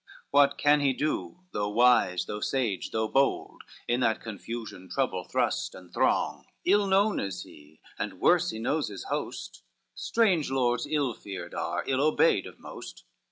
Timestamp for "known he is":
6.87-7.77